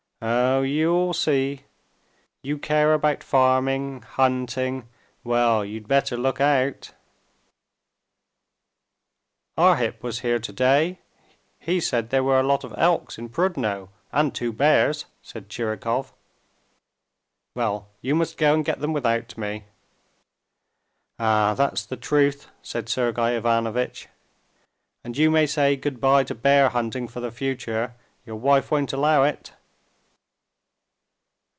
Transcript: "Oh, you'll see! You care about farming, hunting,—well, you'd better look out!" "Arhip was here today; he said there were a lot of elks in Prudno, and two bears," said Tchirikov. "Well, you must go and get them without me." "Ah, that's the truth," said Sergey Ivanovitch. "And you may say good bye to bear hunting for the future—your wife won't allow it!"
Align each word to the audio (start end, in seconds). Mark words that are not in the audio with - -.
"Oh, 0.23 0.61
you'll 0.61 1.13
see! 1.15 1.63
You 2.43 2.59
care 2.59 2.93
about 2.93 3.23
farming, 3.23 4.03
hunting,—well, 4.03 5.65
you'd 5.65 5.87
better 5.87 6.15
look 6.15 6.39
out!" 6.39 6.91
"Arhip 9.57 10.03
was 10.03 10.19
here 10.19 10.37
today; 10.37 10.99
he 11.57 11.79
said 11.79 12.11
there 12.11 12.23
were 12.23 12.39
a 12.39 12.43
lot 12.43 12.63
of 12.63 12.71
elks 12.77 13.17
in 13.17 13.29
Prudno, 13.29 13.89
and 14.11 14.35
two 14.35 14.53
bears," 14.53 15.05
said 15.23 15.49
Tchirikov. 15.49 16.13
"Well, 17.55 17.87
you 18.01 18.13
must 18.13 18.37
go 18.37 18.53
and 18.53 18.63
get 18.63 18.77
them 18.79 18.93
without 18.93 19.35
me." 19.39 19.63
"Ah, 21.17 21.55
that's 21.55 21.83
the 21.83 21.97
truth," 21.97 22.47
said 22.61 22.89
Sergey 22.89 23.37
Ivanovitch. 23.37 24.07
"And 25.03 25.17
you 25.17 25.31
may 25.31 25.47
say 25.47 25.75
good 25.75 25.99
bye 25.99 26.23
to 26.25 26.35
bear 26.35 26.69
hunting 26.69 27.07
for 27.07 27.21
the 27.21 27.31
future—your 27.31 28.35
wife 28.35 28.69
won't 28.69 28.93
allow 28.93 29.23
it!" 29.23 29.53